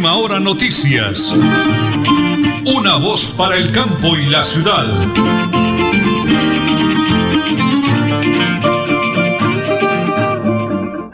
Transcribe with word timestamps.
Última 0.00 0.16
Hora 0.16 0.40
Noticias. 0.40 1.36
Una 2.74 2.96
voz 2.96 3.36
para 3.36 3.56
el 3.56 3.70
campo 3.70 4.16
y 4.16 4.32
la 4.32 4.42
ciudad. 4.42 4.88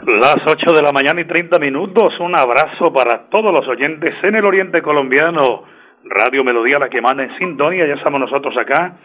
Las 0.07 0.37
8 0.47 0.71
de 0.71 0.81
la 0.81 0.93
mañana 0.93 1.19
y 1.19 1.25
30 1.25 1.59
minutos. 1.59 2.17
Un 2.21 2.37
abrazo 2.37 2.93
para 2.93 3.27
todos 3.27 3.53
los 3.53 3.67
oyentes 3.67 4.15
en 4.23 4.35
el 4.35 4.45
Oriente 4.45 4.81
Colombiano. 4.81 5.65
Radio 6.05 6.45
Melodía, 6.45 6.79
la 6.79 6.87
que 6.87 7.01
manda 7.01 7.25
en 7.25 7.37
sintonía. 7.37 7.85
Ya 7.85 7.95
estamos 7.95 8.21
nosotros 8.21 8.55
acá. 8.55 8.95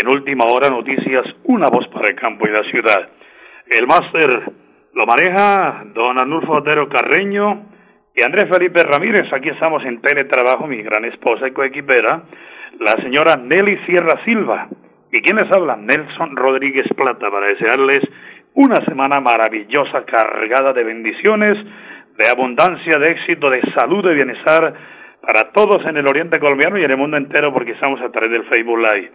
En 0.00 0.08
Última 0.08 0.46
Hora 0.48 0.70
Noticias, 0.70 1.26
una 1.44 1.68
voz 1.68 1.86
para 1.88 2.08
el 2.08 2.14
campo 2.14 2.48
y 2.48 2.52
la 2.52 2.62
ciudad. 2.70 3.10
El 3.66 3.86
máster 3.86 4.50
lo 4.94 5.04
maneja 5.04 5.84
don 5.92 6.18
Anulfo 6.18 6.54
Otero 6.54 6.88
Carreño 6.88 7.68
y 8.14 8.22
Andrés 8.22 8.48
Felipe 8.50 8.82
Ramírez. 8.82 9.32
Aquí 9.32 9.48
estamos 9.48 9.84
en 9.84 10.00
teletrabajo, 10.00 10.66
mi 10.66 10.82
gran 10.82 11.04
esposa 11.04 11.48
y 11.48 11.52
coequipera, 11.52 12.22
la 12.78 12.92
señora 13.02 13.36
Nelly 13.36 13.78
Sierra 13.86 14.22
Silva. 14.24 14.68
¿Y 15.12 15.20
quién 15.22 15.36
les 15.36 15.50
habla? 15.52 15.76
Nelson 15.76 16.36
Rodríguez 16.36 16.86
Plata, 16.96 17.30
para 17.30 17.46
desearles 17.46 18.00
una 18.54 18.76
semana 18.84 19.20
maravillosa, 19.20 20.04
cargada 20.04 20.72
de 20.72 20.84
bendiciones, 20.84 21.58
de 22.16 22.28
abundancia, 22.28 22.98
de 22.98 23.10
éxito, 23.10 23.50
de 23.50 23.60
salud, 23.74 24.04
de 24.04 24.14
bienestar 24.14 24.74
para 25.32 25.52
todos 25.52 25.86
en 25.86 25.96
el 25.96 26.08
oriente 26.08 26.40
colombiano 26.40 26.76
y 26.76 26.82
en 26.82 26.90
el 26.90 26.96
mundo 26.96 27.16
entero 27.16 27.52
porque 27.52 27.70
estamos 27.70 28.00
a 28.00 28.10
través 28.10 28.32
del 28.32 28.44
Facebook 28.46 28.78
Live. 28.78 29.12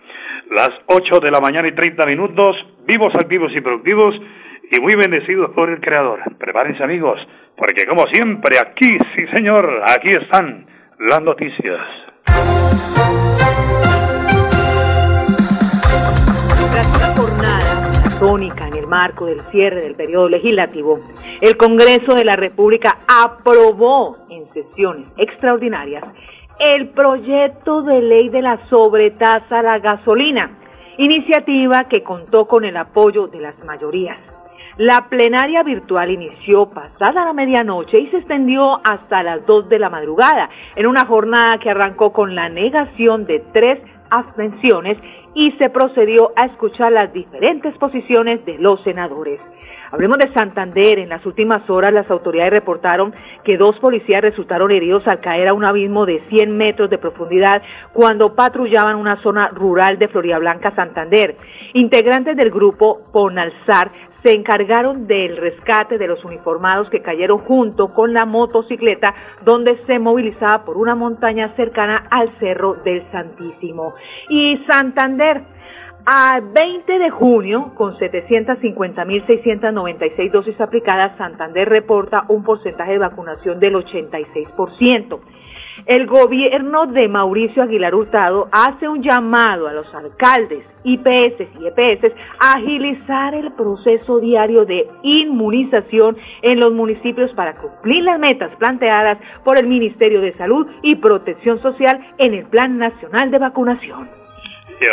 Las 0.49 0.69
8 0.85 1.19
de 1.19 1.29
la 1.29 1.41
mañana 1.41 1.67
y 1.67 1.73
30 1.73 2.05
minutos, 2.05 2.55
vivos, 2.87 3.13
activos 3.15 3.51
y 3.53 3.59
productivos 3.59 4.15
y 4.71 4.79
muy 4.79 4.95
bendecidos 4.95 5.51
por 5.51 5.69
el 5.69 5.81
Creador. 5.81 6.21
Prepárense 6.37 6.81
amigos, 6.81 7.19
porque 7.57 7.85
como 7.85 8.07
siempre 8.07 8.57
aquí, 8.57 8.97
sí 9.13 9.27
señor, 9.35 9.81
aquí 9.89 10.07
están 10.07 10.65
las 10.99 11.21
noticias. 11.21 11.81
Tras 16.71 16.87
una 16.95 17.07
jornada 17.17 18.19
tónica 18.21 18.67
en 18.69 18.77
el 18.77 18.87
marco 18.87 19.25
del 19.25 19.39
cierre 19.51 19.81
del 19.81 19.95
periodo 19.95 20.29
legislativo, 20.29 21.01
el 21.41 21.57
Congreso 21.57 22.15
de 22.15 22.25
la 22.25 22.35
República 22.35 22.99
aprobó 23.07 24.17
en 24.29 24.49
sesiones 24.51 25.09
extraordinarias 25.17 26.03
el 26.59 26.89
proyecto 26.89 27.81
de 27.81 28.01
ley 28.01 28.29
de 28.29 28.41
la 28.41 28.57
sobretasa 28.69 29.59
a 29.59 29.63
la 29.63 29.79
gasolina, 29.79 30.49
iniciativa 30.97 31.83
que 31.83 32.03
contó 32.03 32.47
con 32.47 32.63
el 32.63 32.77
apoyo 32.77 33.27
de 33.27 33.41
las 33.41 33.65
mayorías. 33.65 34.17
La 34.77 35.07
plenaria 35.09 35.63
virtual 35.63 36.11
inició 36.11 36.69
pasada 36.69 37.25
la 37.25 37.33
medianoche 37.33 37.99
y 37.99 38.07
se 38.07 38.17
extendió 38.17 38.81
hasta 38.83 39.23
las 39.23 39.45
2 39.45 39.69
de 39.69 39.79
la 39.79 39.89
madrugada, 39.89 40.49
en 40.75 40.85
una 40.85 41.05
jornada 41.05 41.57
que 41.59 41.69
arrancó 41.69 42.11
con 42.11 42.35
la 42.35 42.49
negación 42.49 43.25
de 43.25 43.41
tres 43.53 43.79
abstenciones 44.09 44.97
y 45.35 45.51
se 45.59 45.69
procedió 45.69 46.31
a 46.35 46.45
escuchar 46.45 46.91
las 46.91 47.13
diferentes 47.13 47.77
posiciones 47.77 48.43
de 48.45 48.57
los 48.57 48.81
senadores. 48.83 49.41
Hablemos 49.91 50.17
de 50.17 50.33
Santander. 50.33 50.99
En 50.99 51.09
las 51.09 51.25
últimas 51.25 51.69
horas 51.69 51.93
las 51.93 52.09
autoridades 52.09 52.51
reportaron 52.51 53.13
que 53.43 53.57
dos 53.57 53.77
policías 53.79 54.21
resultaron 54.21 54.71
heridos 54.71 55.07
al 55.07 55.19
caer 55.19 55.47
a 55.47 55.53
un 55.53 55.63
abismo 55.63 56.05
de 56.05 56.21
100 56.27 56.57
metros 56.57 56.89
de 56.89 56.97
profundidad 56.97 57.61
cuando 57.93 58.35
patrullaban 58.35 58.95
una 58.95 59.15
zona 59.17 59.49
rural 59.49 59.97
de 59.99 60.07
Blanca, 60.07 60.71
Santander. 60.71 61.35
Integrantes 61.73 62.35
del 62.35 62.49
grupo 62.49 63.03
Ponalzar 63.11 63.91
se 64.25 64.33
encargaron 64.33 65.05
del 65.05 65.37
rescate 65.37 65.99
de 65.99 66.07
los 66.07 66.25
uniformados 66.25 66.89
que 66.89 66.99
cayeron 66.99 67.37
junto 67.37 67.93
con 67.93 68.11
la 68.11 68.25
motocicleta 68.25 69.13
donde 69.43 69.79
se 69.83 69.99
movilizaba 69.99 70.65
por 70.65 70.77
una 70.77 70.95
montaña 70.95 71.53
cercana 71.55 72.01
al 72.09 72.29
Cerro 72.39 72.73
del 72.73 73.03
Santísimo. 73.11 73.93
Y 74.27 74.57
Santander, 74.65 75.43
a 76.07 76.39
20 76.41 76.97
de 76.97 77.11
junio, 77.11 77.73
con 77.75 77.93
750.696 77.97 80.31
dosis 80.31 80.59
aplicadas, 80.59 81.15
Santander 81.17 81.69
reporta 81.69 82.21
un 82.29 82.41
porcentaje 82.41 82.93
de 82.93 82.99
vacunación 82.99 83.59
del 83.59 83.75
86%. 83.75 85.19
El 85.85 86.07
gobierno 86.07 86.85
de 86.85 87.07
Mauricio 87.07 87.63
Aguilar 87.63 87.93
Hurtado 87.93 88.47
hace 88.51 88.87
un 88.87 89.03
llamado 89.03 89.67
a 89.67 89.73
los 89.73 89.93
alcaldes, 89.93 90.65
IPS 90.83 91.59
y 91.59 91.67
EPS 91.67 92.13
a 92.39 92.53
agilizar 92.53 93.35
el 93.35 93.51
proceso 93.51 94.19
diario 94.19 94.65
de 94.65 94.87
inmunización 95.03 96.17
en 96.41 96.59
los 96.59 96.71
municipios 96.71 97.35
para 97.35 97.53
cumplir 97.53 98.03
las 98.03 98.19
metas 98.19 98.55
planteadas 98.55 99.19
por 99.43 99.57
el 99.57 99.67
Ministerio 99.67 100.21
de 100.21 100.33
Salud 100.33 100.65
y 100.81 100.95
Protección 100.95 101.57
Social 101.57 101.99
en 102.17 102.33
el 102.33 102.45
Plan 102.45 102.77
Nacional 102.77 103.29
de 103.29 103.37
Vacunación. 103.37 104.09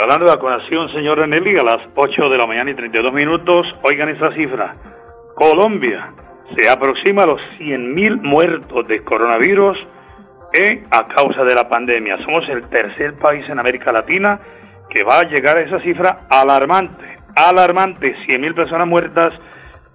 Hablando 0.00 0.26
de 0.26 0.31
vacunación, 0.32 0.88
señor 0.93 1.28
Nelly, 1.28 1.59
a 1.59 1.64
las 1.64 1.88
8 1.94 2.28
de 2.28 2.38
la 2.38 2.47
mañana 2.47 2.70
y 2.70 2.75
32 2.75 3.12
minutos, 3.12 3.66
oigan 3.82 4.09
esa 4.09 4.32
cifra. 4.32 4.72
Colombia 5.34 6.12
se 6.54 6.69
aproxima 6.69 7.25
a 7.25 7.26
los 7.26 7.41
100.000 7.59 8.20
muertos 8.22 8.87
de 8.88 9.03
coronavirus 9.03 9.76
a 10.90 11.04
causa 11.04 11.44
de 11.44 11.54
la 11.54 11.68
pandemia. 11.68 12.18
Somos 12.18 12.46
el 12.48 12.68
tercer 12.68 13.14
país 13.16 13.48
en 13.48 13.58
América 13.58 13.90
Latina 13.90 14.38
que 14.90 15.02
va 15.02 15.20
a 15.20 15.24
llegar 15.24 15.56
a 15.56 15.62
esa 15.62 15.80
cifra 15.80 16.18
alarmante, 16.28 17.16
alarmante, 17.34 18.14
100.000 18.16 18.54
personas 18.54 18.86
muertas 18.86 19.32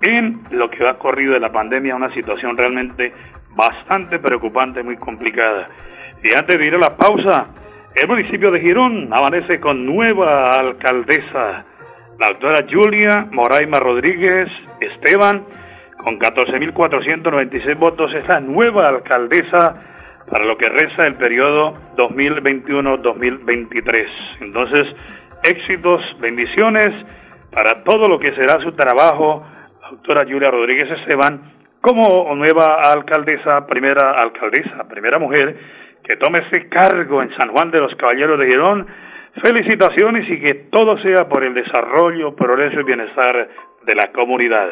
en 0.02 0.42
lo 0.52 0.68
que 0.68 0.88
ha 0.88 0.96
corrido 0.96 1.34
de 1.34 1.40
la 1.40 1.52
pandemia, 1.52 1.96
una 1.96 2.12
situación 2.12 2.58
realmente 2.58 3.12
bastante 3.56 4.18
preocupante, 4.18 4.82
muy 4.82 4.98
complicada. 4.98 5.70
Y 6.24 6.34
antes 6.34 6.58
de 6.58 6.66
ir 6.66 6.74
a 6.74 6.80
la 6.80 6.98
pausa, 6.98 7.44
el 7.94 8.08
municipio 8.08 8.50
de 8.50 8.60
Girón 8.60 9.14
amanece 9.14 9.60
con 9.60 9.86
nueva 9.86 10.56
alcaldesa, 10.56 11.64
la 12.20 12.28
doctora 12.30 12.66
Julia 12.68 13.28
Moraima 13.32 13.80
Rodríguez 13.80 14.50
Esteban, 14.80 15.46
con 15.98 16.18
14.496 16.18 17.78
votos, 17.78 18.12
es 18.16 18.28
la 18.28 18.40
nueva 18.40 18.88
alcaldesa 18.88 19.97
para 20.30 20.46
lo 20.46 20.58
que 20.58 20.70
resta 20.70 21.06
el 21.06 21.16
periodo 21.16 21.74
2021-2023. 21.96 24.08
Entonces, 24.42 24.94
éxitos, 25.44 26.02
bendiciones 26.20 26.94
para 27.54 27.84
todo 27.84 28.10
lo 28.10 28.18
que 28.20 28.34
será 28.34 28.62
su 28.62 28.74
trabajo, 28.74 29.46
doctora 29.92 30.26
Julia 30.30 30.52
Rodríguez 30.52 30.92
Esteban, 30.92 31.54
como 31.82 32.36
nueva 32.36 32.82
alcaldesa, 32.92 33.66
primera 33.66 34.22
alcaldesa, 34.22 34.86
primera 34.90 35.18
mujer 35.20 35.56
que 36.04 36.18
tome 36.18 36.40
ese 36.40 36.68
cargo 36.70 37.22
en 37.22 37.36
San 37.38 37.50
Juan 37.50 37.72
de 37.72 37.80
los 37.80 37.96
Caballeros 37.96 38.40
de 38.40 38.48
Girón. 38.48 38.88
Felicitaciones 39.42 40.30
y 40.30 40.40
que 40.40 40.54
todo 40.72 40.98
sea 41.00 41.30
por 41.30 41.44
el 41.44 41.54
desarrollo, 41.54 42.34
progreso 42.36 42.80
y 42.80 42.84
bienestar 42.84 43.50
de 43.86 43.96
la 43.96 44.12
comunidad 44.12 44.70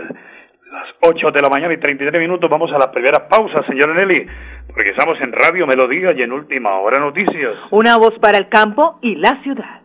las 0.76 0.88
8 1.02 1.32
de 1.32 1.42
la 1.42 1.50
mañana 1.50 1.74
y 1.74 1.78
33 1.78 2.20
minutos. 2.20 2.50
Vamos 2.50 2.72
a 2.74 2.78
la 2.78 2.92
primera 2.92 3.28
pausa, 3.30 3.64
señora 3.66 3.94
Nelly, 3.94 4.28
porque 4.68 4.92
estamos 4.92 5.20
en 5.22 5.32
Radio 5.32 5.66
Melodía 5.66 6.12
y 6.12 6.22
en 6.22 6.34
Última 6.34 6.78
Hora 6.80 7.00
Noticias. 7.00 7.56
Una 7.72 7.98
voz 7.98 8.14
para 8.20 8.38
el 8.38 8.50
campo 8.50 9.00
y 9.02 9.16
la 9.16 9.42
ciudad. 9.42 9.85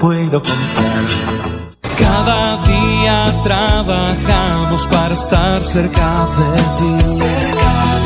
puedo 0.00 0.42
comprar. 0.42 1.04
Cada 1.98 2.56
día 2.62 3.26
trabajamos 3.44 4.86
para 4.86 5.14
estar 5.14 5.62
cerca 5.62 6.26
de 6.36 6.62
ti. 6.78 7.20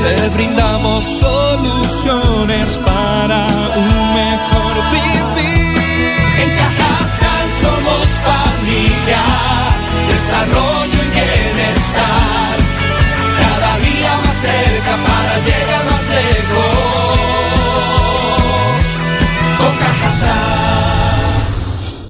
Te 0.02 0.28
brindamos 0.30 1.04
soluciones 1.04 2.78
para 2.78 3.46
un 3.76 4.14
mejor 4.14 4.74
vivir. 4.92 6.12
En 6.42 6.50
Cajasal 6.56 7.46
somos 7.60 8.08
familia, 8.28 9.22
desarrollo 10.08 10.98
y 11.04 11.10
bienestar. 11.10 12.29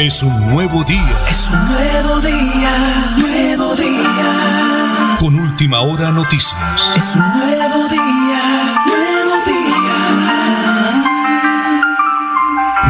Es 0.00 0.22
un 0.22 0.48
nuevo 0.48 0.82
día. 0.84 1.16
Es 1.28 1.50
un 1.50 1.68
nuevo 1.68 2.20
día, 2.20 2.72
nuevo 3.18 3.76
día. 3.76 5.16
Con 5.20 5.38
última 5.38 5.80
hora 5.80 6.10
noticias. 6.10 6.92
Es 6.96 7.14
un 7.14 7.22
nuevo 7.38 7.86
día, 7.88 8.82
nuevo 8.86 9.44
día. 9.44 9.60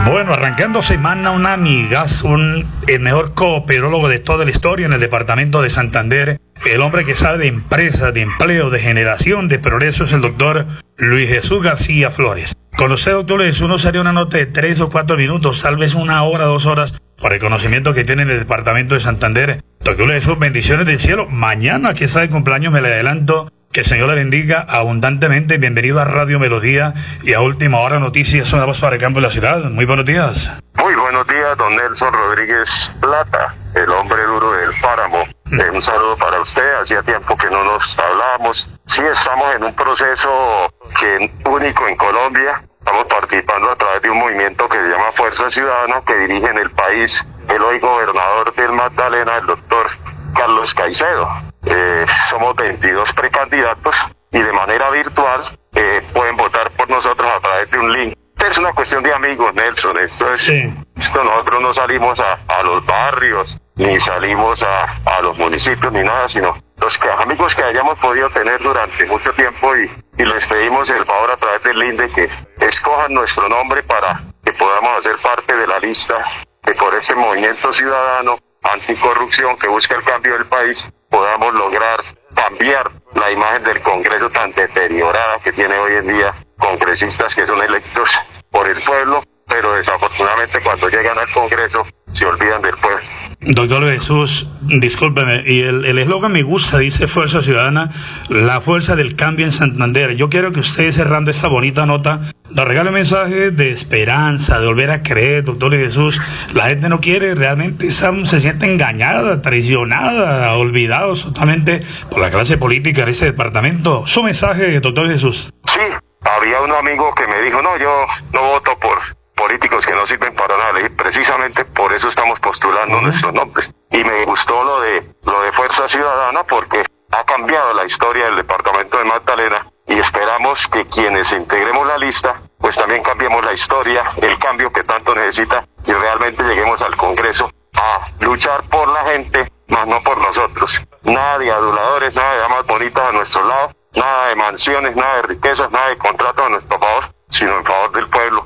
Bueno, 0.07 0.33
arrancando 0.33 0.83
semana, 0.83 1.33
un 1.33 1.47
amigas, 1.47 2.23
un, 2.23 2.65
el 2.87 3.01
mejor 3.01 3.35
cooperólogo 3.35 4.09
de 4.09 4.21
toda 4.21 4.45
la 4.45 4.53
historia 4.53 4.87
en 4.87 4.93
el 4.93 5.01
departamento 5.01 5.63
de 5.63 5.71
Santander, 5.71 6.41
el 6.65 6.81
hombre 6.81 7.05
que 7.05 7.17
sabe 7.17 7.39
de 7.39 7.49
empresas, 7.49 8.15
de 8.15 8.23
empleo, 8.23 8.71
de 8.71 8.79
generación, 8.79 9.49
de 9.49 9.59
progreso, 9.59 10.05
es 10.05 10.13
el 10.13 10.21
doctor 10.21 10.67
Luis 10.97 11.29
Jesús 11.29 11.63
García 11.63 12.11
Flores. 12.11 12.55
Con 12.81 12.93
usted, 12.93 13.13
doctor 13.13 13.43
Jesús, 13.43 13.69
no 13.69 13.77
sería 13.77 14.01
una 14.01 14.15
nota 14.15 14.39
de 14.39 14.47
tres 14.47 14.81
o 14.81 14.89
cuatro 14.89 15.15
minutos, 15.19 15.61
tal 15.61 15.77
vez 15.77 15.95
una 15.95 16.23
hora, 16.23 16.47
dos 16.47 16.65
horas, 16.65 16.95
por 17.19 17.35
el 17.35 17.39
conocimiento 17.39 17.93
que 17.93 18.05
tiene 18.05 18.23
en 18.23 18.31
el 18.31 18.39
departamento 18.39 18.95
de 18.95 19.01
Santander. 19.01 19.61
Doctor 19.81 20.09
Jesús, 20.09 20.39
bendiciones 20.39 20.87
del 20.87 20.99
cielo. 20.99 21.27
Mañana, 21.27 21.93
que 21.93 22.07
está 22.07 22.21
de 22.21 22.31
cumpleaños, 22.31 22.73
me 22.73 22.81
le 22.81 22.89
adelanto. 22.89 23.53
Que 23.71 23.81
el 23.81 23.87
Señor 23.87 24.09
le 24.09 24.15
bendiga 24.15 24.65
abundantemente. 24.67 25.59
Bienvenido 25.59 26.01
a 26.01 26.07
Radio 26.07 26.41
Melodía 26.41 26.95
y 27.23 27.35
a 27.35 27.43
Última 27.43 27.81
Hora 27.81 28.01
Noticias, 28.01 28.51
una 28.55 28.65
voz 28.65 28.81
para 28.81 28.97
el 28.97 29.01
campo 29.03 29.21
de 29.21 29.27
la 29.27 29.31
ciudad. 29.31 29.63
Muy 29.65 29.85
buenos 29.85 30.07
días. 30.07 30.51
Muy 30.77 30.95
buenos 30.95 31.27
días, 31.27 31.59
don 31.59 31.77
Nelson 31.77 32.15
Rodríguez 32.15 32.91
Plata, 32.99 33.55
el 33.75 33.91
hombre 33.91 34.23
duro 34.25 34.53
del 34.53 34.71
páramo. 34.81 35.25
Eh, 35.53 35.71
un 35.71 35.83
saludo 35.83 36.17
para 36.17 36.41
usted, 36.41 36.63
hacía 36.83 37.03
tiempo 37.03 37.37
que 37.37 37.51
no 37.51 37.63
nos 37.63 37.99
hablábamos. 37.99 38.71
Sí, 38.87 39.03
estamos 39.13 39.55
en 39.55 39.65
un 39.65 39.75
proceso 39.75 40.73
que 40.99 41.31
único 41.45 41.87
en 41.87 41.97
Colombia. 41.97 42.63
Estamos 42.81 43.05
participando 43.05 43.71
a 43.71 43.77
través 43.77 44.03
de 44.03 44.11
un 44.11 44.19
movimiento 44.19 44.69
que 44.69 44.79
se 44.79 44.89
llama 44.89 45.13
Fuerza 45.13 45.51
Ciudadana, 45.51 46.03
que 46.07 46.17
dirige 46.17 46.47
en 46.47 46.59
el 46.59 46.71
país 46.71 47.23
el 47.49 47.63
hoy 47.63 47.79
gobernador 47.79 48.55
del 48.55 48.73
Magdalena, 48.73 49.37
el 49.37 49.47
doctor 49.47 49.87
Carlos 50.35 50.75
Caicedo. 50.75 51.29
Eh, 51.67 52.07
somos 52.31 52.55
22 52.57 53.13
precandidatos 53.13 53.95
y 54.33 54.41
de 54.41 54.53
manera 54.53 54.89
virtual 54.91 55.59
eh, 55.75 56.03
pueden 56.15 56.37
votar 56.37 56.71
por 56.73 56.89
nosotros 56.89 57.31
a 57.31 57.41
través 57.41 57.71
de 57.71 57.79
un 57.79 57.93
link. 57.93 58.15
Es 58.39 58.57
una 58.57 58.73
cuestión 58.73 59.03
de 59.03 59.13
amigos, 59.13 59.53
Nelson. 59.55 59.99
Esto 59.99 60.33
es, 60.33 60.41
Sí. 60.41 60.73
esto 60.97 61.23
nosotros 61.23 61.61
no 61.61 61.75
salimos 61.75 62.19
a, 62.19 62.39
a 62.49 62.63
los 62.63 62.85
barrios, 62.87 63.59
ni 63.77 64.01
salimos 64.01 64.63
a, 64.63 64.97
a 65.05 65.21
los 65.21 65.37
municipios, 65.37 65.93
ni 65.93 66.03
nada, 66.03 66.27
sino 66.31 66.57
los 66.81 66.97
que, 66.97 67.11
amigos 67.11 67.55
que 67.55 67.63
hayamos 67.63 67.99
podido 67.99 68.31
tener 68.31 68.59
durante 68.63 69.05
mucho 69.05 69.31
tiempo 69.35 69.77
y, 69.77 69.91
y 70.21 70.25
les 70.27 70.47
pedimos 70.47 70.91
el 70.91 71.07
favor 71.07 71.31
a 71.31 71.37
través 71.39 71.63
del 71.63 71.79
link 71.79 71.99
de 71.99 72.13
que 72.13 72.29
escojan 72.67 73.15
nuestro 73.15 73.49
nombre 73.49 73.83
para 73.85 74.23
que 74.45 74.53
podamos 74.53 74.99
hacer 74.99 75.17
parte 75.23 75.57
de 75.57 75.67
la 75.67 75.79
lista 75.79 76.23
que 76.63 76.75
por 76.75 76.95
ese 76.95 77.15
movimiento 77.15 77.73
ciudadano 77.73 78.37
anticorrupción 78.63 79.57
que 79.57 79.69
busca 79.69 79.95
el 79.95 80.05
cambio 80.05 80.35
del 80.35 80.47
país 80.47 80.87
podamos 81.09 81.55
lograr 81.55 82.03
cambiar 82.35 82.91
la 83.15 83.31
imagen 83.31 83.65
del 83.65 83.81
Congreso 83.81 84.29
tan 84.29 84.53
deteriorada 84.53 85.39
que 85.43 85.55
tiene 85.55 85.79
hoy 85.79 85.95
en 85.95 86.09
día 86.09 86.35
congresistas 86.59 87.35
que 87.35 87.47
son 87.47 87.63
electos 87.63 88.11
por 88.51 88.69
el 88.69 88.83
pueblo, 88.85 89.23
pero 89.51 89.75
desafortunadamente 89.75 90.61
cuando 90.63 90.89
llegan 90.89 91.19
al 91.19 91.31
Congreso 91.33 91.85
se 92.13 92.25
olvidan 92.25 92.63
del 92.63 92.77
pueblo. 92.77 93.01
Doctor 93.43 93.89
Jesús, 93.89 94.47
discúlpeme, 94.61 95.43
y 95.47 95.63
el 95.63 95.87
el 95.87 95.99
eslogan 95.99 96.31
me 96.31 96.43
gusta, 96.43 96.79
dice 96.79 97.09
Fuerza 97.09 97.43
Ciudadana, 97.43 97.91
la 98.29 98.61
fuerza 98.61 98.97
del 98.97 99.17
cambio 99.17 99.47
en 99.47 99.53
Santander. 99.53 100.15
Yo 100.15 100.29
quiero 100.29 100.53
que 100.53 100.61
usted, 100.61 100.93
cerrando 100.93 101.31
esta 101.31 101.49
bonita 101.49 101.87
nota, 101.87 102.21
nos 102.51 102.65
regale 102.67 102.91
un 102.91 102.97
mensaje 102.97 103.51
de 103.51 103.71
esperanza, 103.71 104.61
de 104.61 104.67
volver 104.67 104.91
a 104.91 105.03
creer, 105.03 105.45
doctor 105.45 105.73
Jesús. 105.73 106.21
La 106.53 106.69
gente 106.69 106.91
no 106.91 107.01
quiere, 107.01 107.35
realmente 107.35 107.91
se 107.91 108.41
siente 108.41 108.67
engañada, 108.67 109.41
traicionada, 109.41 110.55
olvidados 110.57 111.25
totalmente 111.25 111.81
por 112.11 112.21
la 112.21 112.31
clase 112.31 112.59
política 112.59 113.07
de 113.07 113.13
ese 113.13 113.25
departamento. 113.25 114.07
Su 114.07 114.23
mensaje, 114.23 114.81
doctor 114.81 115.09
Jesús. 115.09 115.51
Sí, 115.65 115.81
había 116.21 116.61
un 116.61 116.73
amigo 116.73 117.15
que 117.15 117.27
me 117.27 117.41
dijo, 117.41 117.63
no, 117.63 117.79
yo 117.79 118.07
no 118.35 118.43
voto 118.43 118.79
por 118.79 118.99
políticos 119.41 119.87
que 119.87 119.95
no 119.95 120.07
sirven 120.07 120.35
para 120.35 120.57
nada. 120.59 120.81
Y 120.83 120.89
precisamente 120.91 121.65
por 121.65 121.93
eso 121.95 122.09
estamos 122.09 122.39
postulando 122.41 123.01
nuestros 123.01 123.33
nombres. 123.33 123.75
Y 123.91 124.05
me 124.05 124.25
gustó 124.27 124.63
lo 124.63 124.81
de, 124.83 125.03
lo 125.25 125.41
de 125.43 125.53
Fuerza 125.53 125.89
Ciudadana 125.89 126.45
porque 126.45 126.85
ha 127.11 127.25
cambiado 127.25 127.73
la 127.73 127.87
historia 127.87 128.27
del 128.27 128.37
departamento 128.37 128.99
de 128.99 129.05
Magdalena 129.05 129.67
y 129.87 129.99
esperamos 129.99 130.69
que 130.69 130.87
quienes 130.87 131.33
integremos 131.33 131.87
la 131.87 131.97
lista, 131.97 132.41
pues 132.59 132.77
también 132.77 133.03
cambiemos 133.03 133.45
la 133.45 133.53
historia, 133.53 134.13
el 134.21 134.39
cambio 134.39 134.71
que 134.73 134.85
tanto 134.85 135.15
necesita 135.15 135.65
y 135.87 135.93
realmente 135.93 136.45
lleguemos 136.45 136.81
al 136.83 136.97
Congreso 136.97 137.51
a 137.75 138.09
luchar 138.21 138.63
por 138.69 138.89
la 138.89 139.05
gente, 139.05 139.51
más 139.69 139.87
no 139.87 140.03
por 140.03 140.19
nosotros. 140.19 140.81
Nada 141.03 141.39
de 141.39 141.51
aduladores, 141.51 142.15
nada 142.15 142.33
de 142.35 142.39
damas 142.41 142.67
bonitas 142.67 143.09
a 143.09 143.13
nuestro 143.13 143.45
lado, 143.45 143.73
nada 143.95 144.29
de 144.29 144.37
mansiones, 144.37 144.95
nada 144.95 145.17
de 145.17 145.23
riquezas, 145.23 145.71
nada 145.71 145.89
de 145.89 145.99
contratos 145.99 146.47
a 146.47 146.51
nuestro 146.51 146.79
favor, 146.79 147.05
sino 147.31 147.57
en 147.59 147.65
favor 147.65 147.93
del 147.93 148.09
pueblo, 148.09 148.45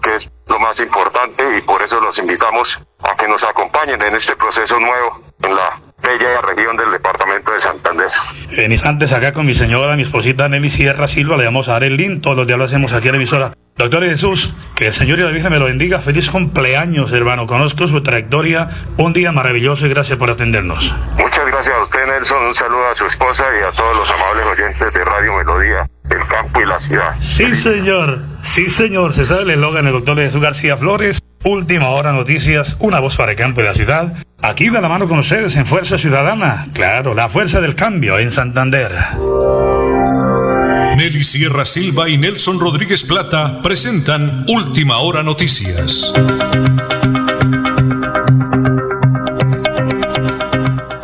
más 0.75 0.81
importante 0.81 1.57
y 1.57 1.61
por 1.62 1.81
eso 1.83 2.00
los 2.00 2.19
invitamos 2.19 2.81
a 3.02 3.16
que 3.16 3.28
nos 3.28 3.43
acompañen 3.45 4.00
en 4.02 4.14
este 4.14 4.35
proceso 4.35 4.78
nuevo 4.81 5.21
en 5.43 5.54
la 5.54 5.81
bella 6.02 6.40
región 6.40 6.76
del 6.76 6.90
departamento 6.90 7.52
de 7.52 7.61
Santander. 7.61 7.84
En 8.51 8.73
instantes 8.73 9.13
acá 9.13 9.33
con 9.33 9.47
mi 9.47 9.55
señora, 9.55 9.97
mi 9.97 10.03
esposita 10.03 10.49
Nelly 10.49 10.71
Sierra 10.71 11.09
Silva, 11.09 11.37
le 11.37 11.45
vamos 11.45 11.69
a 11.69 11.73
dar 11.73 11.85
el 11.85 11.97
link, 11.97 12.23
todos 12.23 12.37
los 12.37 12.47
días 12.47 12.59
lo 12.59 12.65
hacemos 12.65 12.93
aquí 12.93 13.09
en 13.09 13.13
la 13.13 13.17
emisora. 13.17 13.53
Doctor 13.77 14.05
Jesús, 14.05 14.55
que 14.77 14.87
el 14.87 14.93
Señor 14.93 15.19
y 15.19 15.23
la 15.23 15.33
Virgen 15.33 15.51
me 15.51 15.59
lo 15.59 15.65
bendiga, 15.65 15.99
feliz 15.99 16.31
cumpleaños 16.31 17.13
hermano, 17.13 17.49
conozco 17.49 17.89
su 17.89 18.03
trayectoria, 18.05 18.69
un 18.99 19.13
día 19.13 19.33
maravilloso 19.33 19.87
y 19.87 19.89
gracias 19.89 20.17
por 20.17 20.31
atendernos. 20.31 20.95
Muchas 21.19 21.45
gracias 21.45 21.75
a 21.75 21.83
usted 21.83 22.07
Nelson, 22.07 22.45
un 22.45 22.55
saludo 22.55 22.87
a 22.93 22.95
su 22.95 23.07
esposa 23.07 23.43
y 23.61 23.65
a 23.65 23.73
todos 23.73 23.97
los 23.97 24.11
amables 24.13 24.47
oyentes 24.47 24.95
de 24.95 25.05
Radio 25.05 25.33
Melodía, 25.37 25.91
el 26.09 26.27
campo 26.29 26.61
y 26.61 26.67
la 26.67 26.79
ciudad. 26.79 27.17
Sí 27.21 27.53
señor, 27.57 28.21
sí 28.43 28.71
señor, 28.71 29.13
se 29.13 29.27
sabe 29.27 29.43
el 29.43 29.51
eslogan 29.51 29.87
del 29.87 29.95
doctor 29.95 30.19
Jesús 30.19 30.41
García 30.41 30.77
Flores, 30.77 31.21
última 31.45 31.91
hora 31.91 32.13
noticias, 32.13 32.77
una 32.81 33.01
voz 33.01 33.17
para 33.17 33.33
el 33.33 33.37
campo 33.37 33.61
y 33.61 33.65
la 33.65 33.75
ciudad. 33.75 34.15
Aquí 34.41 34.69
de 34.69 34.81
la 34.81 34.89
mano 34.89 35.09
con 35.09 35.19
ustedes 35.19 35.57
en 35.57 35.67
Fuerza 35.67 35.99
Ciudadana. 35.99 36.67
Claro, 36.73 37.15
la 37.15 37.29
fuerza 37.29 37.61
del 37.61 37.75
cambio 37.75 38.19
en 38.19 38.31
Santander. 38.31 38.91
Nelly 40.97 41.23
Sierra 41.23 41.65
Silva 41.65 42.09
y 42.09 42.19
Nelson 42.19 42.61
Rodríguez 42.61 43.05
Plata 43.05 43.61
presentan 43.63 44.45
Última 44.49 44.99
Hora 44.99 45.23
Noticias. 45.23 46.13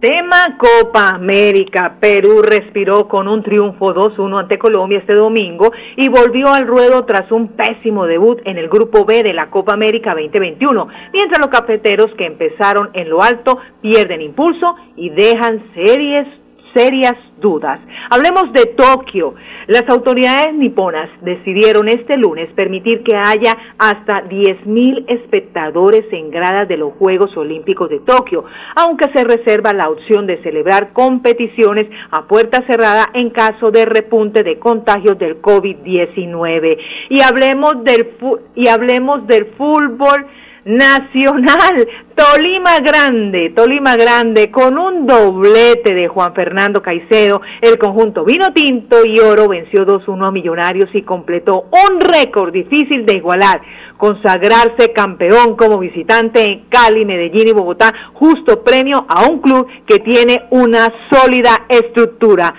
Tema 0.04 0.58
Copa 0.58 1.12
América. 1.16 1.96
Perú 1.98 2.42
respiró 2.42 3.08
con 3.08 3.30
un 3.30 3.42
triunfo 3.42 3.94
2-1 3.94 4.38
ante 4.38 4.60
Colombia 4.60 5.00
este 5.00 5.14
domingo 5.14 5.72
y 5.96 6.10
volvió 6.10 6.50
al 6.50 6.68
ruedo 6.68 7.06
tras 7.06 7.32
un 7.32 7.56
pésimo 7.56 8.06
debut 8.06 8.42
en 8.44 8.58
el 8.58 8.68
Grupo 8.68 9.06
B 9.06 9.24
de 9.24 9.32
la 9.32 9.50
Copa 9.50 9.76
América 9.76 10.14
2021, 10.14 10.88
mientras 11.14 11.40
los 11.40 11.48
cafeteros 11.48 12.14
que 12.18 12.26
empezaron 12.26 12.90
en 12.92 13.08
lo 13.08 13.22
alto 13.22 13.58
pierden 13.82 14.20
impulso 14.20 14.76
y 14.98 15.10
dejan 15.10 15.64
series 15.74 16.28
serias 16.74 17.14
dudas. 17.40 17.80
Hablemos 18.10 18.52
de 18.54 18.66
Tokio. 18.76 19.36
Las 19.68 19.84
autoridades 19.90 20.54
niponas 20.56 21.10
decidieron 21.22 21.88
este 21.88 22.18
lunes 22.18 22.50
permitir 22.56 23.04
que 23.04 23.16
haya 23.16 23.56
hasta 23.78 24.24
10.000 24.24 25.06
espectadores 25.08 26.06
en 26.12 26.32
gradas 26.32 26.68
de 26.68 26.78
los 26.78 26.94
Juegos 26.94 27.36
Olímpicos 27.38 27.90
de 27.90 28.00
Tokio, 28.00 28.46
aunque 28.76 29.12
se 29.14 29.24
reserva 29.24 29.74
la 29.74 29.90
opción 29.90 30.28
de 30.28 30.42
celebrar 30.42 30.94
competiciones 30.94 31.88
a 32.12 32.24
puerta 32.24 32.64
cerrada 32.68 33.10
en 33.14 33.30
caso 33.30 33.72
de 33.72 33.86
repunte 33.86 34.44
de 34.44 34.60
contagios 34.60 35.18
del 35.18 35.42
COVID-19. 35.42 36.78
Y 37.10 37.22
hablemos 37.22 37.84
del 37.84 38.14
y 38.56 38.68
hablemos 38.68 39.28
del 39.28 39.46
fútbol 39.58 40.26
Nacional, 40.66 41.88
Tolima 42.16 42.80
Grande, 42.80 43.50
Tolima 43.50 43.98
Grande, 43.98 44.50
con 44.50 44.78
un 44.78 45.06
doblete 45.06 45.94
de 45.94 46.08
Juan 46.08 46.34
Fernando 46.34 46.82
Caicedo, 46.82 47.42
el 47.62 47.78
conjunto 47.78 48.24
Vino 48.24 48.54
Tinto 48.54 49.06
y 49.06 49.20
Oro 49.20 49.50
venció 49.50 49.86
2-1 49.86 50.28
a 50.28 50.32
Millonarios 50.32 50.90
y 50.94 51.02
completó 51.02 51.66
un 51.70 52.00
récord 52.00 52.54
difícil 52.54 53.06
de 53.06 53.18
igualar, 53.18 53.62
consagrarse 53.98 54.94
campeón 54.94 55.58
como 55.58 55.80
visitante 55.80 56.46
en 56.46 56.66
Cali, 56.70 57.06
Medellín 57.06 57.50
y 57.50 57.52
Bogotá, 57.52 57.94
justo 58.14 58.64
premio 58.64 59.06
a 59.10 59.28
un 59.28 59.40
club 59.42 59.68
que 59.86 60.00
tiene 60.00 60.46
una 60.52 60.88
sólida 61.12 61.66
estructura. 61.68 62.54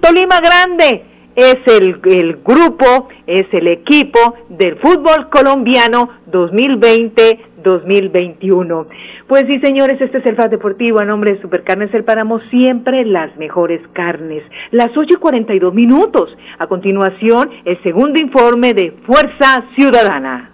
Tolima 0.00 0.40
Grande, 0.40 1.15
es 1.36 1.56
el, 1.66 2.00
el 2.04 2.40
grupo, 2.42 3.08
es 3.26 3.46
el 3.52 3.68
equipo 3.68 4.18
del 4.48 4.76
fútbol 4.78 5.28
colombiano 5.30 6.08
2020-2021. 6.32 8.86
Pues 9.28 9.44
sí, 9.50 9.60
señores, 9.60 10.00
este 10.00 10.18
es 10.18 10.26
el 10.26 10.36
FAS 10.36 10.50
Deportivo 10.50 11.00
a 11.00 11.04
nombre 11.04 11.34
de 11.34 11.42
Supercarnes 11.42 11.92
El 11.92 12.04
Páramo, 12.04 12.40
siempre 12.50 13.04
las 13.04 13.36
mejores 13.36 13.82
carnes. 13.92 14.44
Las 14.70 14.96
8 14.96 15.14
y 15.14 15.16
42 15.16 15.74
minutos. 15.74 16.30
A 16.58 16.66
continuación, 16.66 17.50
el 17.64 17.82
segundo 17.82 18.20
informe 18.20 18.72
de 18.72 18.94
Fuerza 19.04 19.64
Ciudadana. 19.76 20.52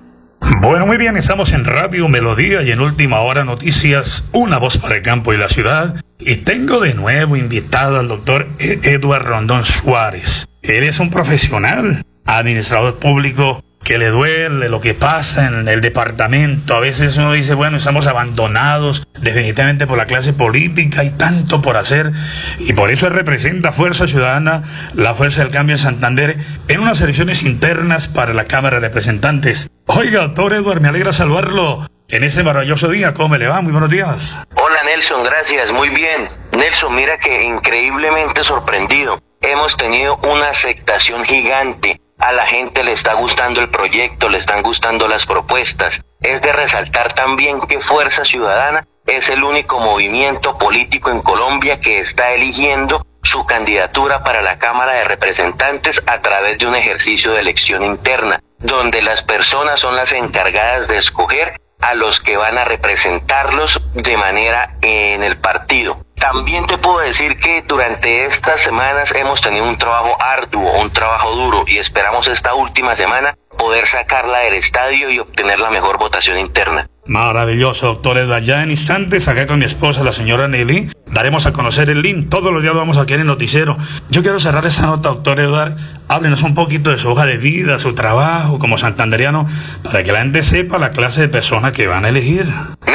Bueno, 0.60 0.86
muy 0.86 0.96
bien, 0.96 1.16
estamos 1.16 1.52
en 1.52 1.64
Radio 1.64 2.08
Melodía 2.08 2.62
y 2.62 2.72
en 2.72 2.80
Última 2.80 3.20
Hora 3.20 3.44
Noticias, 3.44 4.28
una 4.32 4.58
voz 4.58 4.76
para 4.78 4.96
el 4.96 5.02
campo 5.02 5.32
y 5.32 5.36
la 5.36 5.48
ciudad. 5.48 6.02
Y 6.18 6.34
tengo 6.36 6.80
de 6.80 6.94
nuevo 6.94 7.36
invitado 7.36 8.00
al 8.00 8.08
doctor 8.08 8.48
Eduardo 8.58 9.28
Rondón 9.28 9.64
Suárez. 9.64 10.48
Él 10.62 10.84
es 10.84 11.00
un 11.00 11.10
profesional, 11.10 12.04
administrador 12.24 13.00
público 13.00 13.64
que 13.82 13.98
le 13.98 14.10
duele 14.10 14.68
lo 14.68 14.80
que 14.80 14.94
pasa 14.94 15.48
en 15.48 15.66
el 15.66 15.80
departamento. 15.80 16.76
A 16.76 16.80
veces 16.80 17.16
uno 17.16 17.32
dice, 17.32 17.54
bueno, 17.54 17.78
estamos 17.78 18.06
abandonados 18.06 19.02
definitivamente 19.20 19.88
por 19.88 19.98
la 19.98 20.06
clase 20.06 20.32
política, 20.32 21.00
hay 21.00 21.10
tanto 21.10 21.60
por 21.60 21.76
hacer 21.76 22.12
y 22.60 22.72
por 22.74 22.92
eso 22.92 23.08
representa 23.08 23.72
Fuerza 23.72 24.06
Ciudadana, 24.06 24.62
la 24.94 25.14
Fuerza 25.14 25.42
del 25.42 25.50
Cambio 25.50 25.74
en 25.74 25.82
Santander, 25.82 26.36
en 26.68 26.80
unas 26.80 27.00
elecciones 27.00 27.42
internas 27.42 28.06
para 28.06 28.32
la 28.32 28.44
Cámara 28.44 28.76
de 28.76 28.86
Representantes. 28.86 29.68
Oiga, 29.86 30.20
doctor 30.20 30.52
Edward, 30.52 30.80
me 30.80 30.88
alegra 30.88 31.12
saludarlo 31.12 31.84
en 32.08 32.22
este 32.22 32.44
maravilloso 32.44 32.88
día. 32.88 33.14
¿Cómo 33.14 33.36
le 33.36 33.48
va? 33.48 33.60
Muy 33.62 33.72
buenos 33.72 33.90
días. 33.90 34.38
Hola 34.54 34.84
Nelson, 34.84 35.24
gracias, 35.24 35.72
muy 35.72 35.88
bien. 35.88 36.28
Nelson, 36.56 36.94
mira 36.94 37.18
que 37.18 37.42
increíblemente 37.42 38.44
sorprendido. 38.44 39.18
Hemos 39.42 39.76
tenido 39.76 40.18
una 40.24 40.50
aceptación 40.50 41.24
gigante 41.24 42.00
a 42.22 42.30
la 42.30 42.46
gente 42.46 42.84
le 42.84 42.92
está 42.92 43.14
gustando 43.14 43.60
el 43.60 43.68
proyecto, 43.68 44.28
le 44.28 44.38
están 44.38 44.62
gustando 44.62 45.08
las 45.08 45.26
propuestas. 45.26 46.04
Es 46.20 46.40
de 46.40 46.52
resaltar 46.52 47.14
también 47.14 47.60
que 47.60 47.80
Fuerza 47.80 48.24
Ciudadana 48.24 48.86
es 49.06 49.28
el 49.28 49.42
único 49.42 49.80
movimiento 49.80 50.56
político 50.56 51.10
en 51.10 51.20
Colombia 51.20 51.80
que 51.80 51.98
está 51.98 52.32
eligiendo 52.32 53.04
su 53.24 53.44
candidatura 53.44 54.22
para 54.22 54.40
la 54.40 54.60
Cámara 54.60 54.92
de 54.92 55.04
Representantes 55.04 56.00
a 56.06 56.22
través 56.22 56.58
de 56.58 56.66
un 56.66 56.76
ejercicio 56.76 57.32
de 57.32 57.40
elección 57.40 57.82
interna, 57.82 58.40
donde 58.58 59.02
las 59.02 59.24
personas 59.24 59.80
son 59.80 59.96
las 59.96 60.12
encargadas 60.12 60.86
de 60.86 60.98
escoger 60.98 61.60
a 61.80 61.94
los 61.94 62.20
que 62.20 62.36
van 62.36 62.56
a 62.56 62.64
representarlos 62.64 63.80
de 63.94 64.16
manera 64.16 64.76
en 64.80 65.24
el 65.24 65.36
partido. 65.38 65.98
También 66.22 66.66
te 66.66 66.78
puedo 66.78 67.00
decir 67.00 67.36
que 67.36 67.64
durante 67.66 68.26
estas 68.26 68.60
semanas 68.60 69.12
hemos 69.12 69.40
tenido 69.40 69.68
un 69.68 69.76
trabajo 69.76 70.16
arduo, 70.22 70.80
un 70.80 70.92
trabajo 70.92 71.34
duro 71.34 71.64
y 71.66 71.78
esperamos 71.78 72.28
esta 72.28 72.54
última 72.54 72.94
semana 72.94 73.36
poder 73.58 73.86
sacarla 73.86 74.38
del 74.38 74.54
estadio 74.54 75.10
y 75.10 75.18
obtener 75.18 75.58
la 75.58 75.70
mejor 75.70 75.98
votación 75.98 76.38
interna. 76.38 76.88
Maravilloso, 77.04 77.86
doctor 77.86 78.18
Edward. 78.18 78.44
Ya 78.44 78.62
en 78.62 78.70
instantes, 78.70 79.26
acá 79.26 79.48
con 79.48 79.58
mi 79.58 79.64
esposa, 79.64 80.04
la 80.04 80.12
señora 80.12 80.46
Nelly, 80.46 80.90
daremos 81.06 81.46
a 81.46 81.52
conocer 81.52 81.90
el 81.90 82.00
link. 82.00 82.28
Todos 82.28 82.52
los 82.52 82.62
días 82.62 82.74
vamos 82.74 82.96
aquí 82.98 83.14
en 83.14 83.22
el 83.22 83.26
noticiero. 83.26 83.76
Yo 84.08 84.22
quiero 84.22 84.38
cerrar 84.38 84.64
esa 84.66 84.86
nota, 84.86 85.08
doctor 85.08 85.40
Edward. 85.40 85.76
Háblenos 86.06 86.44
un 86.44 86.54
poquito 86.54 86.90
de 86.90 86.98
su 86.98 87.10
hoja 87.10 87.26
de 87.26 87.38
vida, 87.38 87.80
su 87.80 87.94
trabajo 87.94 88.60
como 88.60 88.78
santanderiano, 88.78 89.46
para 89.82 90.04
que 90.04 90.12
la 90.12 90.20
gente 90.20 90.44
sepa 90.44 90.78
la 90.78 90.92
clase 90.92 91.22
de 91.22 91.28
personas 91.28 91.72
que 91.72 91.88
van 91.88 92.04
a 92.04 92.10
elegir. 92.10 92.46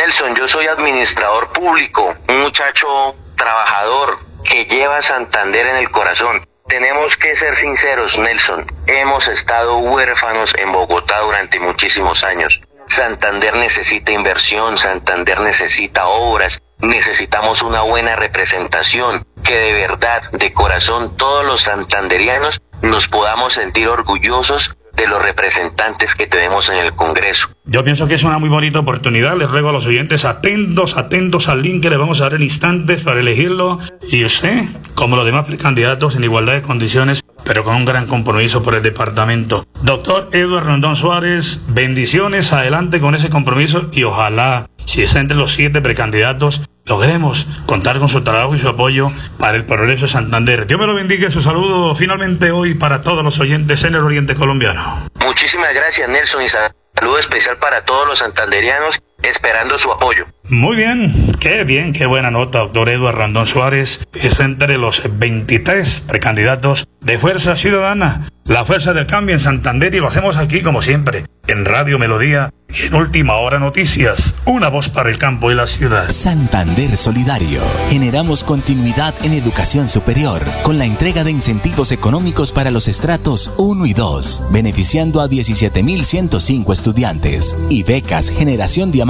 Nelson, 0.07 0.35
yo 0.37 0.47
soy 0.47 0.65
administrador 0.67 1.51
público, 1.51 2.15
un 2.29 2.39
muchacho 2.43 3.13
trabajador 3.35 4.19
que 4.41 4.63
lleva 4.63 5.01
Santander 5.01 5.67
en 5.67 5.75
el 5.75 5.91
corazón 5.91 6.39
Tenemos 6.69 7.17
que 7.17 7.35
ser 7.35 7.57
sinceros, 7.57 8.17
Nelson. 8.17 8.65
Hemos 8.87 9.27
estado 9.27 9.79
huérfanos 9.79 10.55
en 10.59 10.71
Bogotá 10.71 11.19
durante 11.19 11.59
muchísimos 11.59 12.23
años. 12.23 12.61
Santander 12.87 13.57
necesita 13.57 14.13
inversión, 14.13 14.77
Santander 14.77 15.41
necesita 15.41 16.07
obras, 16.07 16.61
necesitamos 16.79 17.61
una 17.61 17.81
buena 17.81 18.15
representación, 18.15 19.25
que 19.43 19.55
de 19.55 19.73
verdad, 19.73 20.31
de 20.31 20.53
corazón, 20.53 21.17
todos 21.17 21.45
los 21.45 21.61
santanderianos 21.61 22.61
nos 22.81 23.09
podamos 23.09 23.53
sentir 23.53 23.89
orgullosos 23.89 24.76
de 24.97 25.07
los 25.07 25.23
representantes 25.23 26.15
que 26.15 26.27
tenemos 26.27 26.69
en 26.69 26.83
el 26.83 26.93
Congreso. 26.93 27.49
Yo 27.65 27.83
pienso 27.83 28.07
que 28.07 28.15
es 28.15 28.23
una 28.23 28.39
muy 28.39 28.49
bonita 28.49 28.79
oportunidad. 28.79 29.37
Les 29.37 29.49
ruego 29.49 29.69
a 29.69 29.71
los 29.71 29.85
oyentes 29.85 30.25
atentos, 30.25 30.97
atentos 30.97 31.47
al 31.47 31.61
link 31.61 31.83
que 31.83 31.89
le 31.89 31.97
vamos 31.97 32.19
a 32.19 32.25
dar 32.25 32.33
en 32.33 32.43
instantes 32.43 33.03
para 33.03 33.19
elegirlo. 33.19 33.79
Y 34.09 34.25
usted, 34.25 34.63
como 34.95 35.15
los 35.15 35.25
demás 35.25 35.45
precandidatos, 35.45 36.15
en 36.15 36.23
igualdad 36.23 36.53
de 36.53 36.61
condiciones, 36.63 37.23
pero 37.43 37.63
con 37.63 37.75
un 37.75 37.85
gran 37.85 38.07
compromiso 38.07 38.63
por 38.63 38.75
el 38.75 38.83
departamento. 38.83 39.65
Doctor 39.81 40.29
Eduardo 40.33 40.67
Rondón 40.67 40.95
Suárez, 40.95 41.61
bendiciones, 41.67 42.51
adelante 42.51 42.99
con 42.99 43.15
ese 43.15 43.29
compromiso 43.29 43.89
y 43.93 44.03
ojalá, 44.03 44.67
si 44.88 45.03
está 45.03 45.20
entre 45.20 45.38
los 45.38 45.53
siete 45.53 45.82
precandidatos, 45.82 46.62
logremos 46.86 47.46
contar 47.65 48.00
con 48.00 48.08
su 48.08 48.24
trabajo 48.24 48.56
y 48.56 48.60
su 48.60 48.70
apoyo 48.70 49.12
para 49.38 49.58
el 49.58 49.65
progreso 49.65 50.06
de 50.06 50.12
Santander. 50.12 50.65
Dios 50.65 50.79
me 50.79 50.88
lo 50.88 50.96
bendiga 50.96 51.29
su 51.29 51.41
saludo 51.41 51.94
finalmente 51.94 52.51
hoy 52.51 52.74
para 52.74 53.01
todos 53.01 53.24
los 53.24 53.39
oyentes 53.39 53.84
en 53.84 53.96
el 53.96 54.03
Oriente 54.03 54.34
Colombiano. 54.34 55.10
Muchísimas 55.20 55.74
gracias 55.74 56.10
Nelson 56.10 56.41
y 56.41 56.48
saludo 56.48 57.20
especial 57.20 57.58
para 57.58 57.84
todos 57.84 58.08
los 58.08 58.20
santanderianos 58.20 59.00
esperando 59.24 59.77
su 59.77 59.91
apoyo. 59.91 60.25
Muy 60.50 60.77
bien, 60.77 61.12
qué 61.39 61.63
bien, 61.65 61.91
qué 61.91 62.05
buena 62.05 62.31
nota, 62.31 62.59
doctor 62.59 62.88
Eduardo 62.88 63.19
Randón 63.19 63.47
Suárez. 63.47 64.05
Es 64.13 64.39
entre 64.39 64.77
los 64.77 65.01
23 65.19 66.03
precandidatos 66.07 66.88
de 67.01 67.17
Fuerza 67.17 67.55
Ciudadana, 67.55 68.29
la 68.45 68.63
Fuerza 68.63 68.93
del 68.93 69.07
Cambio 69.07 69.36
en 69.36 69.41
Santander 69.41 69.93
y 69.93 70.00
lo 70.00 70.07
hacemos 70.07 70.38
aquí 70.38 70.62
como 70.62 70.81
siempre, 70.81 71.25
en 71.47 71.65
Radio 71.65 72.00
Melodía 72.00 72.50
y 72.69 72.88
en 72.88 72.95
Última 72.95 73.36
Hora 73.36 73.59
Noticias, 73.59 74.36
una 74.45 74.69
voz 74.69 74.89
para 74.89 75.09
el 75.09 75.17
campo 75.17 75.51
y 75.51 75.55
la 75.55 75.67
ciudad. 75.67 76.09
Santander 76.09 76.95
Solidario. 76.95 77.62
Generamos 77.89 78.43
continuidad 78.43 79.13
en 79.24 79.33
educación 79.33 79.88
superior 79.88 80.43
con 80.63 80.77
la 80.77 80.86
entrega 80.86 81.24
de 81.24 81.31
incentivos 81.31 81.91
económicos 81.91 82.51
para 82.51 82.71
los 82.71 82.88
estratos 82.88 83.51
1 83.57 83.86
y 83.86 83.93
2, 83.93 84.43
beneficiando 84.51 85.21
a 85.21 85.27
17.105 85.27 86.74
estudiantes 86.74 87.57
y 87.69 87.83
becas 87.83 88.29
Generación 88.29 88.91
Diamante 88.91 89.06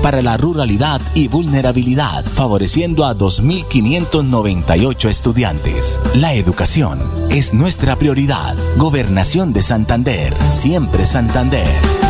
para 0.00 0.22
la 0.22 0.36
ruralidad 0.36 1.00
y 1.12 1.26
vulnerabilidad, 1.26 2.24
favoreciendo 2.24 3.04
a 3.04 3.16
2.598 3.16 5.08
estudiantes. 5.08 6.00
La 6.14 6.34
educación 6.34 7.00
es 7.30 7.52
nuestra 7.52 7.96
prioridad. 7.96 8.56
Gobernación 8.76 9.52
de 9.52 9.62
Santander, 9.62 10.32
siempre 10.50 11.04
Santander. 11.04 12.09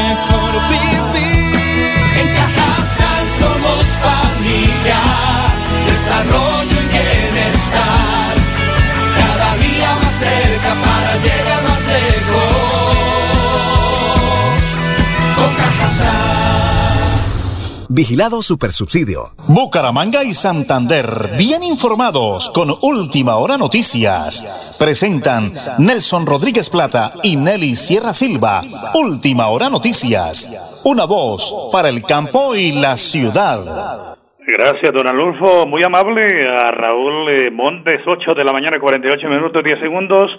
Vigilado 17.93 18.41
Supersubsidio. 18.41 19.35
Bucaramanga 19.51 20.23
y 20.23 20.31
Santander, 20.31 21.03
bien 21.37 21.59
informados 21.61 22.49
con 22.55 22.71
Última 22.87 23.35
Hora 23.35 23.57
Noticias. 23.57 24.79
Presentan 24.79 25.51
Nelson 25.75 26.23
Rodríguez 26.23 26.71
Plata 26.71 27.11
y 27.19 27.35
Nelly 27.35 27.75
Sierra 27.75 28.15
Silva. 28.15 28.63
Última 28.95 29.51
Hora 29.51 29.67
Noticias. 29.67 30.47
Una 30.87 31.03
voz 31.03 31.51
para 31.75 31.89
el 31.89 31.99
campo 32.07 32.55
y 32.55 32.79
la 32.79 32.95
ciudad. 32.95 33.59
Gracias, 34.39 34.93
don 34.95 35.11
Alulfo. 35.11 35.67
Muy 35.67 35.83
amable 35.83 36.23
a 36.47 36.71
Raúl 36.71 37.27
eh, 37.27 37.51
Montes, 37.51 38.07
8 38.07 38.35
de 38.39 38.45
la 38.45 38.53
mañana, 38.53 38.79
48 38.79 39.27
minutos, 39.27 39.61
10 39.61 39.79
segundos. 39.83 40.31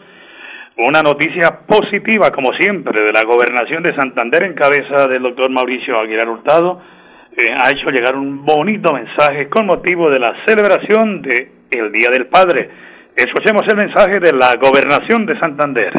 Una 0.79 1.03
noticia 1.03 1.69
positiva, 1.69 2.31
como 2.33 2.49
siempre, 2.57 2.99
de 2.99 3.13
la 3.13 3.25
gobernación 3.25 3.83
de 3.83 3.95
Santander 3.95 4.45
en 4.45 4.55
cabeza 4.55 5.07
del 5.07 5.21
doctor 5.21 5.51
Mauricio 5.51 6.01
Aguilar 6.01 6.31
Hurtado 6.31 7.02
eh, 7.37 7.49
ha 7.59 7.71
hecho 7.71 7.91
llegar 7.91 8.17
un 8.17 8.45
bonito 8.45 8.93
mensaje 8.93 9.49
con 9.49 9.67
motivo 9.67 10.11
de 10.11 10.19
la 10.19 10.35
celebración 10.47 11.23
de 11.23 11.51
Día 11.71 12.09
del 12.13 12.27
Padre. 12.27 12.69
Escuchemos 13.17 13.63
el 13.69 13.77
mensaje 13.77 14.21
de 14.21 14.33
la 14.33 14.55
gobernación 14.57 15.25
de 15.25 15.39
Santander. 15.39 15.93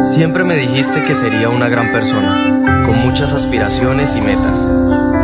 Siempre 0.00 0.44
me 0.44 0.54
dijiste 0.54 1.00
que 1.06 1.14
sería 1.14 1.48
una 1.48 1.68
gran 1.68 1.90
persona, 1.90 2.84
con 2.86 2.98
muchas 2.98 3.32
aspiraciones 3.32 4.14
y 4.16 4.20
metas, 4.20 4.70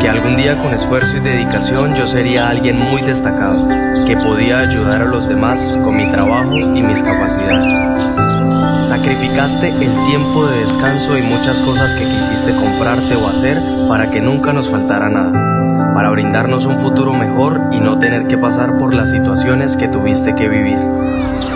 que 0.00 0.08
algún 0.08 0.36
día 0.36 0.58
con 0.58 0.72
esfuerzo 0.72 1.18
y 1.18 1.20
dedicación 1.20 1.94
yo 1.94 2.06
sería 2.06 2.48
alguien 2.48 2.78
muy 2.78 3.02
destacado, 3.02 3.68
que 4.06 4.16
podía 4.16 4.60
ayudar 4.60 5.02
a 5.02 5.06
los 5.06 5.28
demás 5.28 5.78
con 5.84 5.96
mi 5.96 6.10
trabajo 6.10 6.58
y 6.58 6.82
mis 6.82 7.02
capacidades. 7.02 8.39
Sacrificaste 8.80 9.68
el 9.68 10.04
tiempo 10.06 10.46
de 10.46 10.60
descanso 10.60 11.16
y 11.18 11.22
muchas 11.22 11.60
cosas 11.60 11.94
que 11.94 12.04
quisiste 12.04 12.54
comprarte 12.56 13.14
o 13.14 13.28
hacer 13.28 13.60
para 13.88 14.10
que 14.10 14.22
nunca 14.22 14.54
nos 14.54 14.70
faltara 14.70 15.10
nada, 15.10 15.92
para 15.94 16.08
brindarnos 16.08 16.64
un 16.64 16.78
futuro 16.78 17.12
mejor 17.12 17.60
y 17.72 17.78
no 17.78 17.98
tener 17.98 18.26
que 18.26 18.38
pasar 18.38 18.78
por 18.78 18.94
las 18.94 19.10
situaciones 19.10 19.76
que 19.76 19.88
tuviste 19.88 20.34
que 20.34 20.48
vivir. 20.48 20.78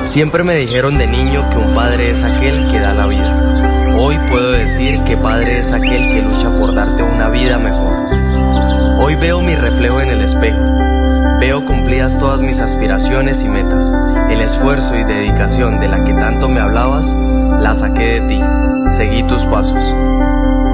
Siempre 0.02 0.44
me 0.44 0.54
dijeron 0.56 0.98
de 0.98 1.06
niño 1.06 1.48
que 1.48 1.56
un 1.56 1.74
padre 1.74 2.10
es 2.10 2.22
aquel 2.22 2.68
que 2.70 2.78
da 2.78 2.92
la 2.92 3.06
vida. 3.06 3.94
Hoy 3.96 4.18
puedo 4.28 4.52
decir 4.52 5.02
que 5.04 5.16
padre 5.16 5.58
es 5.58 5.72
aquel 5.72 6.10
que 6.10 6.20
lucha 6.20 6.50
por 6.50 6.74
darte 6.74 7.02
una 7.02 7.30
vida 7.30 7.58
mejor. 7.58 7.94
Hoy 9.00 9.14
veo 9.14 9.40
mi 9.40 9.54
reflejo 9.54 10.00
en 10.02 10.10
el 10.10 10.20
espejo. 10.20 10.73
Veo 11.44 11.62
cumplidas 11.62 12.18
todas 12.18 12.40
mis 12.40 12.59
aspiraciones 12.59 13.44
y 13.44 13.48
metas. 13.50 13.94
El 14.30 14.40
esfuerzo 14.40 14.96
y 14.96 15.04
dedicación 15.04 15.78
de 15.78 15.88
la 15.88 16.02
que 16.02 16.14
tanto 16.14 16.48
me 16.48 16.59
hablabas, 16.59 17.14
la 17.61 17.74
saqué 17.74 18.18
de 18.18 18.28
ti. 18.28 18.40
Seguí 18.88 19.22
tus 19.24 19.44
pasos. 19.44 19.94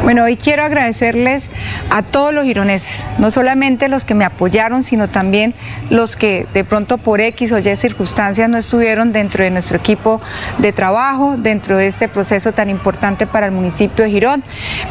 Bueno, 0.05 0.25
hoy 0.25 0.37
quiero 0.37 0.63
agradecerles 0.65 1.49
a 1.89 2.03
todos 2.03 2.35
los 2.35 2.45
gironeses, 2.45 3.05
no 3.19 3.31
solamente 3.31 3.89
los 3.89 4.05
que 4.05 4.15
me 4.15 4.27
apoyaron, 4.27 4.83
sino 4.83 5.09
también 5.09 5.55
los 5.89 6.15
que 6.15 6.47
de 6.53 6.63
pronto 6.63 6.99
por 6.99 7.23
X 7.23 7.53
o 7.53 7.59
Y 7.59 7.77
circunstancias 7.77 8.51
no 8.51 8.59
estuvieron 8.59 9.13
dentro 9.13 9.45
de 9.45 9.51
nuestro 9.51 9.79
equipo 9.79 10.21
de 10.59 10.73
trabajo, 10.73 11.37
dentro 11.39 11.79
de 11.79 11.87
este 11.87 12.09
proceso 12.09 12.53
tan 12.53 12.69
importante 12.69 13.27
para 13.27 13.47
el 13.47 13.53
municipio 13.53 14.05
de 14.05 14.11
Girón. 14.11 14.45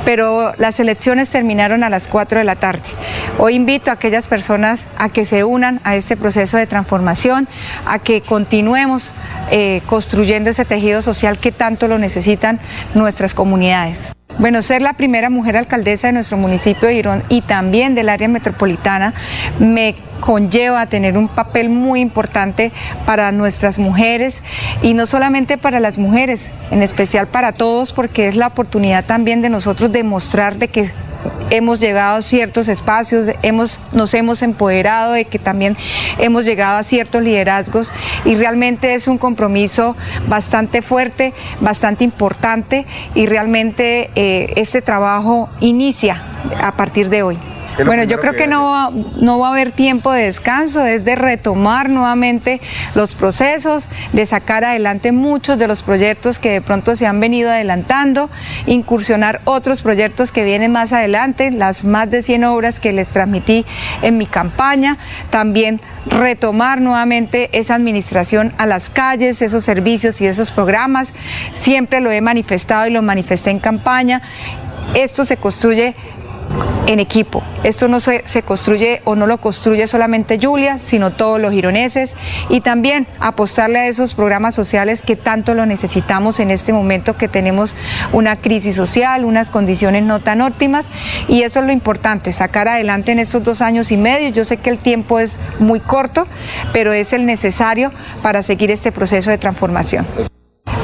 Pero 0.03 0.53
las 0.57 0.79
elecciones 0.79 1.29
terminaron 1.29 1.83
a 1.83 1.89
las 1.89 2.07
4 2.07 2.39
de 2.39 2.45
la 2.45 2.55
tarde. 2.55 2.89
Hoy 3.37 3.55
invito 3.55 3.91
a 3.91 3.93
aquellas 3.93 4.27
personas 4.27 4.87
a 4.97 5.09
que 5.09 5.25
se 5.25 5.43
unan 5.43 5.79
a 5.83 5.95
este 5.95 6.17
proceso 6.17 6.57
de 6.57 6.65
transformación, 6.65 7.47
a 7.85 7.99
que 7.99 8.21
continuemos 8.21 9.11
eh, 9.51 9.81
construyendo 9.85 10.49
ese 10.49 10.65
tejido 10.65 11.03
social 11.03 11.37
que 11.37 11.51
tanto 11.51 11.87
lo 11.87 11.99
necesitan 11.99 12.59
nuestras 12.95 13.35
comunidades. 13.35 14.13
Bueno, 14.39 14.61
ser 14.61 14.81
la 14.81 14.93
primera 14.93 15.29
mujer 15.29 15.57
alcaldesa 15.57 16.07
de 16.07 16.13
nuestro 16.13 16.37
municipio 16.37 16.87
de 16.87 16.95
Girón 16.95 17.23
y 17.29 17.41
también 17.41 17.93
del 17.93 18.09
área 18.09 18.27
metropolitana 18.27 19.13
me 19.59 19.95
conlleva 20.19 20.81
a 20.81 20.87
tener 20.87 21.17
un 21.17 21.27
papel 21.27 21.69
muy 21.69 22.01
importante 22.01 22.71
para 23.05 23.31
nuestras 23.31 23.79
mujeres 23.79 24.41
y 24.81 24.93
no 24.93 25.05
solamente 25.05 25.57
para 25.57 25.79
las 25.79 25.97
mujeres, 25.97 26.51
en 26.71 26.81
especial 26.81 27.27
para 27.27 27.51
todos, 27.51 27.91
porque 27.91 28.27
es 28.27 28.35
la 28.35 28.47
oportunidad 28.47 29.05
también 29.05 29.41
de 29.41 29.49
nosotros 29.49 29.91
demostrar 29.91 30.55
de 30.55 30.67
que 30.67 30.91
hemos 31.49 31.79
llegado 31.79 32.17
a 32.17 32.21
ciertos 32.21 32.67
espacios, 32.67 33.27
hemos, 33.41 33.79
nos 33.93 34.13
hemos 34.13 34.41
empoderado, 34.41 35.13
de 35.13 35.25
que 35.25 35.39
también 35.39 35.77
hemos 36.17 36.45
llegado 36.45 36.77
a 36.77 36.83
ciertos 36.83 37.21
liderazgos 37.21 37.91
y 38.25 38.35
realmente 38.35 38.93
es 38.93 39.07
un 39.07 39.17
compromiso 39.17 39.95
bastante 40.27 40.81
fuerte, 40.81 41.33
bastante 41.61 42.03
importante 42.03 42.85
y 43.15 43.25
realmente 43.25 44.09
eh, 44.15 44.53
este 44.55 44.81
trabajo 44.81 45.49
inicia 45.59 46.21
a 46.61 46.71
partir 46.73 47.09
de 47.09 47.23
hoy. 47.23 47.52
Bueno, 47.85 48.03
yo 48.03 48.19
creo 48.19 48.33
que, 48.33 48.45
no, 48.45 48.69
va, 48.69 48.91
no 49.19 49.39
va 49.39 49.47
a 49.47 49.51
haber 49.51 49.71
tiempo 49.71 50.11
de 50.11 50.25
descanso, 50.25 50.85
es 50.85 51.05
de 51.05 51.15
retomar 51.15 51.89
nuevamente 51.89 52.61
los 52.93 53.15
procesos, 53.15 53.87
de 54.11 54.25
sacar 54.27 54.63
adelante 54.63 55.11
muchos 55.11 55.57
de 55.57 55.67
los 55.67 55.81
proyectos 55.81 56.37
que 56.37 56.51
de 56.51 56.61
pronto 56.61 56.95
se 56.95 57.07
han 57.07 57.19
venido 57.19 57.49
adelantando, 57.49 58.29
incursionar 58.67 59.41
otros 59.45 59.81
proyectos 59.81 60.31
que 60.31 60.43
vienen 60.43 60.71
más 60.71 60.93
adelante, 60.93 61.49
las 61.49 61.83
más 61.83 62.11
de 62.11 62.21
100 62.21 62.43
obras 62.43 62.79
que 62.79 62.93
les 62.93 63.07
transmití 63.07 63.65
en 64.03 64.17
mi 64.17 64.27
campaña, 64.27 64.97
también 65.31 65.81
retomar 66.05 66.79
nuevamente 66.79 67.49
esa 67.53 67.73
administración 67.75 68.53
a 68.57 68.67
las 68.67 68.91
calles, 68.91 69.41
esos 69.41 69.63
servicios 69.63 70.21
y 70.21 70.27
esos 70.27 70.51
programas. 70.51 71.11
Siempre 71.53 72.01
lo 72.01 72.11
he 72.11 72.21
manifestado 72.21 72.85
y 72.85 72.91
lo 72.91 73.01
manifesté 73.01 73.49
en 73.49 73.59
campaña. 73.59 74.21
Esto 74.93 75.23
se 75.23 75.37
construye 75.37 75.95
en 76.87 76.99
equipo. 76.99 77.41
Esto 77.63 77.87
no 77.87 77.99
se, 77.99 78.23
se, 78.25 78.41
construye 78.41 79.01
o 79.05 79.15
no 79.15 79.25
lo 79.25 79.37
construye 79.37 79.87
solamente 79.87 80.37
Julia, 80.41 80.77
sino 80.77 81.11
todos 81.11 81.39
los 81.39 81.51
gironeses 81.51 82.15
y 82.49 82.61
también 82.61 83.07
apostarle 83.19 83.79
a 83.79 83.87
esos 83.87 84.13
programas 84.13 84.53
sociales 84.53 85.01
que 85.01 85.15
tanto 85.15 85.53
lo 85.53 85.65
necesitamos 85.65 86.39
en 86.39 86.51
este 86.51 86.73
momento 86.73 87.15
que 87.15 87.27
tenemos 87.27 87.75
una 88.11 88.35
crisis 88.35 88.75
social, 88.75 89.25
unas 89.25 89.49
condiciones 89.49 90.03
no 90.03 90.19
tan 90.19 90.41
óptimas 90.41 90.87
y 91.27 91.43
eso 91.43 91.59
es 91.59 91.65
lo 91.65 91.71
importante, 91.71 92.33
sacar 92.33 92.67
adelante 92.67 93.11
en 93.11 93.19
estos 93.19 93.43
dos 93.43 93.61
años 93.61 93.91
y 93.91 93.97
medio. 93.97 94.29
Yo 94.29 94.43
sé 94.43 94.57
que 94.57 94.69
el 94.69 94.77
tiempo 94.77 95.19
es 95.19 95.39
muy 95.59 95.79
corto, 95.79 96.27
pero 96.73 96.91
es 96.93 97.13
el 97.13 97.25
necesario 97.25 97.91
para 98.21 98.43
seguir 98.43 98.71
este 98.71 98.91
proceso 98.91 99.29
de 99.29 99.37
transformación. 99.37 100.05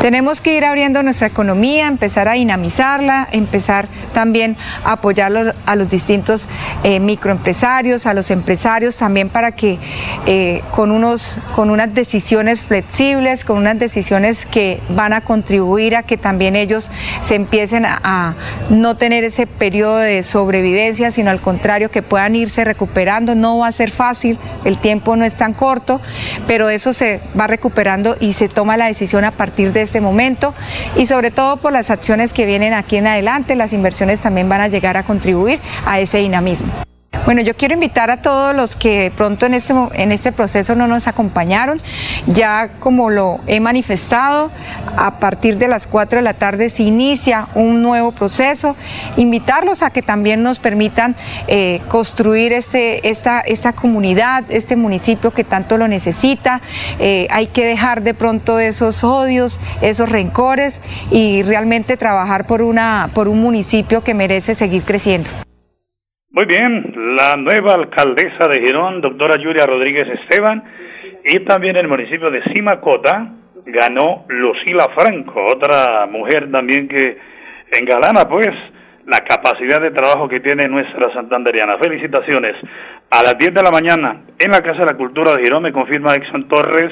Tenemos 0.01 0.39
que 0.39 0.55
ir 0.55 0.63
abriendo 0.63 1.03
nuestra 1.03 1.27
economía, 1.27 1.87
empezar 1.87 2.29
a 2.29 2.33
dinamizarla, 2.33 3.27
empezar 3.33 3.89
también 4.13 4.55
a 4.85 4.93
apoyar 4.93 5.55
a 5.65 5.75
los 5.75 5.89
distintos 5.89 6.45
eh, 6.83 7.01
microempresarios, 7.01 8.05
a 8.05 8.13
los 8.13 8.31
empresarios 8.31 8.95
también 8.95 9.27
para 9.27 9.51
que 9.51 9.77
eh, 10.25 10.63
con, 10.71 10.91
unos, 10.91 11.37
con 11.53 11.69
unas 11.69 11.93
decisiones 11.93 12.63
flexibles, 12.63 13.43
con 13.43 13.57
unas 13.57 13.77
decisiones 13.77 14.45
que 14.45 14.79
van 14.87 15.11
a 15.11 15.19
contribuir 15.19 15.97
a 15.97 16.03
que 16.03 16.15
también 16.15 16.55
ellos 16.55 16.89
se 17.21 17.35
empiecen 17.35 17.85
a, 17.85 17.99
a 18.01 18.35
no 18.69 18.95
tener 18.95 19.25
ese 19.25 19.47
periodo 19.47 19.97
de 19.97 20.23
sobrevivencia, 20.23 21.11
sino 21.11 21.29
al 21.29 21.41
contrario, 21.41 21.91
que 21.91 22.01
puedan 22.01 22.37
irse 22.37 22.63
recuperando. 22.63 23.35
No 23.35 23.57
va 23.57 23.67
a 23.67 23.71
ser 23.73 23.91
fácil, 23.91 24.37
el 24.63 24.77
tiempo 24.77 25.17
no 25.17 25.25
es 25.25 25.33
tan 25.35 25.51
corto, 25.51 25.99
pero 26.47 26.69
eso 26.69 26.93
se 26.93 27.19
va 27.37 27.47
recuperando 27.47 28.15
y 28.21 28.31
se 28.31 28.47
toma 28.47 28.77
la 28.77 28.85
decisión 28.85 29.25
a 29.25 29.31
partir 29.31 29.73
de 29.73 29.88
este 29.89 30.01
momento 30.01 30.53
y 30.95 31.07
sobre 31.07 31.31
todo 31.31 31.57
por 31.57 31.73
las 31.73 31.89
acciones 31.89 32.31
que 32.31 32.45
vienen 32.45 32.73
aquí 32.73 32.97
en 32.97 33.07
adelante, 33.07 33.55
las 33.55 33.73
inversiones 33.73 34.19
también 34.19 34.47
van 34.47 34.61
a 34.61 34.67
llegar 34.67 34.97
a 34.97 35.03
contribuir 35.03 35.59
a 35.85 35.99
ese 35.99 36.19
dinamismo. 36.19 36.88
Bueno, 37.29 37.41
yo 37.41 37.55
quiero 37.55 37.75
invitar 37.75 38.09
a 38.09 38.23
todos 38.23 38.55
los 38.55 38.75
que 38.75 39.01
de 39.01 39.11
pronto 39.11 39.45
en 39.45 39.53
este, 39.53 39.73
en 39.93 40.11
este 40.11 40.31
proceso 40.31 40.73
no 40.73 40.87
nos 40.87 41.07
acompañaron, 41.07 41.79
ya 42.25 42.69
como 42.79 43.11
lo 43.11 43.39
he 43.45 43.59
manifestado, 43.59 44.49
a 44.97 45.19
partir 45.19 45.57
de 45.57 45.67
las 45.67 45.85
4 45.85 46.17
de 46.17 46.23
la 46.23 46.33
tarde 46.33 46.71
se 46.71 46.81
inicia 46.81 47.47
un 47.53 47.83
nuevo 47.83 48.11
proceso, 48.11 48.75
invitarlos 49.15 49.83
a 49.83 49.91
que 49.91 50.01
también 50.01 50.41
nos 50.41 50.57
permitan 50.57 51.15
eh, 51.47 51.81
construir 51.87 52.51
este, 52.51 53.09
esta, 53.09 53.41
esta 53.41 53.73
comunidad, 53.73 54.45
este 54.49 54.75
municipio 54.75 55.31
que 55.31 55.43
tanto 55.43 55.77
lo 55.77 55.87
necesita, 55.87 56.61
eh, 56.99 57.27
hay 57.29 57.45
que 57.45 57.63
dejar 57.65 58.01
de 58.01 58.15
pronto 58.15 58.57
esos 58.59 59.03
odios, 59.03 59.59
esos 59.81 60.09
rencores 60.09 60.79
y 61.11 61.43
realmente 61.43 61.95
trabajar 61.95 62.47
por, 62.47 62.63
una, 62.63 63.11
por 63.13 63.27
un 63.27 63.39
municipio 63.39 64.03
que 64.03 64.15
merece 64.15 64.55
seguir 64.55 64.81
creciendo. 64.81 65.29
Muy 66.31 66.45
bien, 66.45 66.93
la 67.17 67.37
nueva 67.37 67.73
alcaldesa 67.73 68.47
de 68.47 68.61
Girón, 68.61 69.01
doctora 69.01 69.41
Yuria 69.41 69.65
Rodríguez 69.65 70.07
Esteban, 70.09 70.63
y 71.23 71.39
también 71.39 71.75
el 71.75 71.87
municipio 71.87 72.29
de 72.29 72.43
Simacota 72.53 73.33
ganó 73.65 74.25
Lucila 74.27 74.89
Franco, 74.95 75.43
otra 75.47 76.05
mujer 76.05 76.51
también 76.51 76.87
que 76.87 77.17
engalana 77.79 78.29
pues 78.29 78.47
la 79.07 79.21
capacidad 79.21 79.81
de 79.81 79.89
trabajo 79.89 80.29
que 80.29 80.39
tiene 80.39 80.67
nuestra 80.67 81.11
santanderiana. 81.13 81.79
Felicitaciones. 81.79 82.57
A 83.09 83.23
las 83.23 83.35
10 83.35 83.51
de 83.51 83.63
la 83.63 83.71
mañana 83.71 84.21
en 84.37 84.51
la 84.51 84.61
Casa 84.61 84.81
de 84.81 84.91
la 84.91 84.97
Cultura 84.97 85.33
de 85.33 85.41
Girón, 85.43 85.63
me 85.63 85.73
confirma 85.73 86.13
Exxon 86.13 86.47
Torres, 86.47 86.91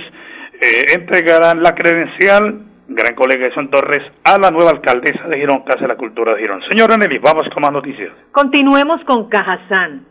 eh, 0.53 0.95
entregarán 0.95 1.61
la 1.61 1.75
credencial 1.75 2.66
gran 2.87 3.15
colega 3.15 3.53
Son 3.53 3.69
Torres, 3.69 4.03
a 4.23 4.37
la 4.39 4.51
nueva 4.51 4.71
alcaldesa 4.71 5.27
de 5.27 5.37
Girón, 5.37 5.63
Casa 5.63 5.81
de 5.81 5.89
la 5.89 5.97
Cultura 5.97 6.33
de 6.33 6.41
Girón. 6.41 6.61
Señora 6.67 6.97
Nelly, 6.97 7.19
vamos 7.19 7.47
con 7.53 7.61
más 7.61 7.71
noticias. 7.71 8.11
Continuemos 8.31 9.03
con 9.05 9.29
Cajazán. 9.29 10.05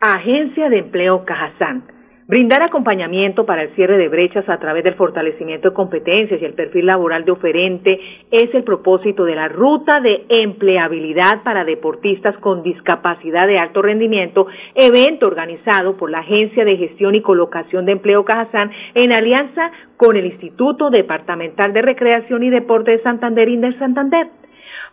Agencia 0.00 0.68
de 0.68 0.78
Empleo 0.78 1.24
Cajazán 1.24 1.93
Brindar 2.26 2.62
acompañamiento 2.62 3.44
para 3.44 3.64
el 3.64 3.74
cierre 3.74 3.98
de 3.98 4.08
brechas 4.08 4.48
a 4.48 4.58
través 4.58 4.82
del 4.82 4.94
fortalecimiento 4.94 5.68
de 5.68 5.74
competencias 5.74 6.40
y 6.40 6.44
el 6.46 6.54
perfil 6.54 6.86
laboral 6.86 7.26
de 7.26 7.32
oferente 7.32 8.00
es 8.30 8.54
el 8.54 8.64
propósito 8.64 9.26
de 9.26 9.34
la 9.34 9.48
Ruta 9.48 10.00
de 10.00 10.24
Empleabilidad 10.30 11.42
para 11.42 11.66
Deportistas 11.66 12.34
con 12.38 12.62
Discapacidad 12.62 13.46
de 13.46 13.58
Alto 13.58 13.82
Rendimiento, 13.82 14.46
evento 14.74 15.26
organizado 15.26 15.98
por 15.98 16.10
la 16.10 16.20
Agencia 16.20 16.64
de 16.64 16.78
Gestión 16.78 17.14
y 17.14 17.20
Colocación 17.20 17.84
de 17.84 17.92
Empleo 17.92 18.24
Cajazán 18.24 18.70
en 18.94 19.12
alianza 19.12 19.70
con 19.98 20.16
el 20.16 20.24
Instituto 20.24 20.88
Departamental 20.88 21.74
de 21.74 21.82
Recreación 21.82 22.42
y 22.42 22.48
Deporte 22.48 22.92
de 22.92 23.02
Santander 23.02 23.50
de 23.50 23.78
Santander. 23.78 24.28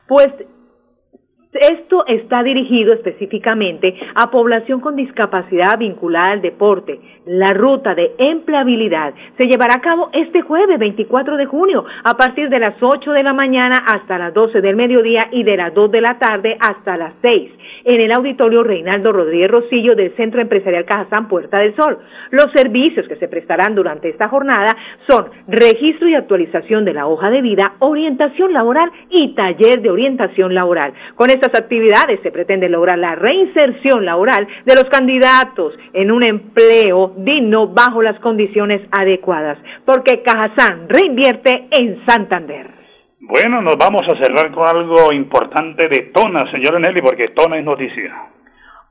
Pues 0.06 0.28
esto 1.60 2.06
está 2.08 2.44
dirigido 2.44 2.94
específicamente 2.94 3.94
a 4.16 4.32
población 4.32 4.80
con 4.80 4.96
discapacidad 4.96 5.78
vinculada 5.78 6.34
al 6.34 6.42
deporte. 6.42 7.00
La 7.26 7.54
ruta 7.54 7.94
de 7.94 8.14
empleabilidad 8.18 9.14
se 9.38 9.48
llevará 9.48 9.76
a 9.76 9.82
cabo 9.82 10.10
este 10.14 10.42
jueves 10.42 10.80
24 10.80 11.38
de 11.38 11.46
junio 11.46 11.84
a 12.04 12.16
partir 12.16 12.50
de 12.50 12.60
las 12.60 12.82
8 12.82 13.12
de 13.12 13.24
la 13.24 13.34
mañana 13.34 13.84
hasta 13.86 14.18
las 14.18 14.34
12 14.34 14.62
del 14.62 14.76
mediodía 14.76 15.28
y 15.32 15.44
de 15.44 15.58
las 15.58 15.74
2 15.74 15.92
de 15.92 16.02
la 16.02 16.18
tarde 16.18 16.58
hasta 16.60 16.96
las 16.96 17.14
6 17.22 17.52
en 17.84 18.02
el 18.02 18.12
auditorio 18.12 18.64
Reinaldo 18.64 19.12
Rodríguez 19.12 19.52
Rosillo 19.52 19.96
del 19.96 20.16
Centro 20.16 20.42
Empresarial 20.42 20.86
Cajazán 20.86 21.28
Puerta 21.28 21.60
del 21.60 21.76
Sol. 21.76 21.98
Los 22.32 22.52
servicios 22.54 23.08
que 23.08 23.16
se 23.16 23.28
prestarán 23.28 23.76
durante 23.76 24.10
esta 24.10 24.28
jornada 24.28 24.76
son 25.08 25.28
registro 25.48 26.08
y 26.08 26.16
actualización 26.16 26.86
de 26.86 26.94
la 26.94 27.08
hoja 27.08 27.30
de 27.30 27.42
vida, 27.42 27.74
orientación 27.80 28.54
laboral 28.54 28.92
y 29.10 29.34
taller 29.36 29.82
de 29.82 29.90
orientación 29.90 30.54
laboral. 30.54 30.94
Estas 31.42 31.60
actividades 31.60 32.20
se 32.22 32.32
pretende 32.32 32.70
lograr 32.70 33.00
la 33.00 33.16
reinserción 33.16 34.06
laboral 34.06 34.48
de 34.64 34.76
los 34.76 34.86
candidatos 34.86 35.74
en 35.94 36.12
un 36.12 36.24
empleo 36.24 37.16
digno 37.18 37.68
bajo 37.68 38.02
las 38.02 38.20
condiciones 38.20 38.82
adecuadas, 38.92 39.58
porque 39.86 40.22
Cajazán 40.22 40.88
reinvierte 40.88 41.68
en 41.72 42.06
Santander. 42.06 42.68
Bueno, 43.20 43.62
nos 43.62 43.78
vamos 43.78 44.04
a 44.04 44.24
cerrar 44.24 44.52
con 44.52 44.68
algo 44.68 45.12
importante 45.14 45.88
de 45.88 46.12
Tona, 46.14 46.50
señora 46.52 46.80
Nelly, 46.80 47.02
porque 47.02 47.30
Tona 47.30 47.58
es 47.58 47.66
noticia. 47.66 48.14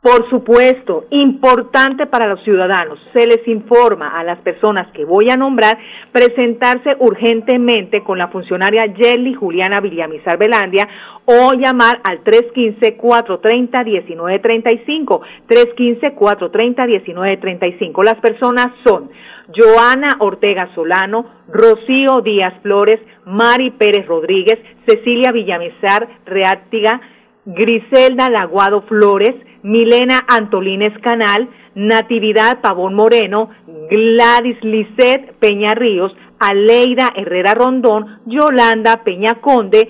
Por 0.02 0.28
supuesto, 0.30 1.04
importante 1.10 2.06
para 2.06 2.26
los 2.26 2.42
ciudadanos. 2.42 2.98
Se 3.12 3.26
les 3.26 3.46
informa 3.46 4.18
a 4.18 4.24
las 4.24 4.38
personas 4.38 4.90
que 4.92 5.04
voy 5.04 5.28
a 5.28 5.36
nombrar 5.36 5.76
presentarse 6.10 6.96
urgentemente 7.00 8.02
con 8.02 8.16
la 8.16 8.28
funcionaria 8.28 8.94
Jelly 8.96 9.34
Juliana 9.34 9.78
Villamizar 9.82 10.38
Belandia 10.38 10.88
o 11.26 11.52
llamar 11.52 12.00
al 12.08 12.24
315-430-1935. 12.24 15.20
315-430-1935. 15.46 18.02
Las 18.02 18.18
personas 18.20 18.68
son 18.86 19.10
Joana 19.54 20.16
Ortega 20.20 20.74
Solano, 20.74 21.26
Rocío 21.48 22.22
Díaz 22.22 22.54
Flores, 22.62 23.00
Mari 23.26 23.72
Pérez 23.72 24.06
Rodríguez, 24.06 24.58
Cecilia 24.86 25.30
Villamizar 25.30 26.08
Reáctiga, 26.24 27.02
Griselda 27.44 28.30
Laguado 28.30 28.80
Flores, 28.82 29.34
Milena 29.62 30.20
Antolines 30.28 30.98
Canal, 31.00 31.48
Natividad 31.74 32.60
Pavón 32.60 32.94
Moreno, 32.94 33.50
Gladys 33.90 34.62
Lisset 34.62 35.34
Peña 35.38 35.74
Ríos, 35.74 36.12
Aleida 36.38 37.12
Herrera 37.14 37.54
Rondón, 37.54 38.20
Yolanda 38.26 39.04
Peña 39.04 39.40
Conde, 39.40 39.88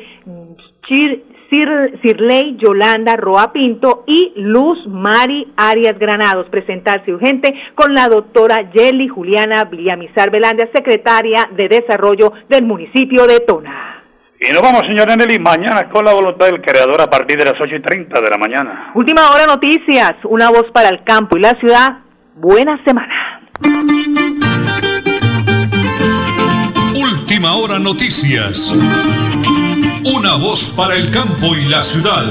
Sirley 1.50 2.56
Yolanda 2.59 3.16
Roa 3.16 3.52
Pinto 3.52 4.04
y 4.06 4.33
Luz 4.37 4.87
Mari 4.87 5.52
Arias 5.56 5.98
Granados. 5.98 6.48
Presentarse 6.48 7.12
urgente 7.12 7.52
con 7.74 7.92
la 7.94 8.06
doctora 8.06 8.70
Yeli 8.72 9.09
Juliana 9.09 9.64
Villamizar 9.64 10.30
Velandia, 10.30 10.68
secretaria 10.72 11.48
de 11.56 11.68
Desarrollo 11.68 12.33
del 12.48 12.64
municipio 12.64 13.26
de 13.26 13.40
Tona. 13.40 13.89
Y 14.42 14.50
nos 14.53 14.62
vamos, 14.62 14.81
señor 14.87 15.07
Nelly, 15.18 15.38
mañana 15.38 15.87
con 15.90 16.03
la 16.03 16.14
voluntad 16.14 16.46
del 16.46 16.62
creador 16.62 16.98
a 17.03 17.11
partir 17.11 17.37
de 17.37 17.44
las 17.44 17.61
8 17.61 17.76
y 17.76 17.83
30 17.83 18.20
de 18.22 18.31
la 18.31 18.38
mañana. 18.38 18.90
Última 18.94 19.31
hora 19.31 19.46
noticias, 19.46 20.12
una 20.24 20.48
voz 20.48 20.64
para 20.72 20.88
el 20.88 21.05
campo 21.05 21.37
y 21.37 21.40
la 21.40 21.50
ciudad. 21.61 21.98
Buena 22.37 22.83
semana. 22.83 23.12
Última 26.94 27.53
hora 27.55 27.79
noticias. 27.79 28.74
Una 30.07 30.37
voz 30.37 30.72
para 30.74 30.96
el 30.96 31.11
campo 31.11 31.55
y 31.55 31.68
la 31.68 31.83
ciudad. 31.83 32.24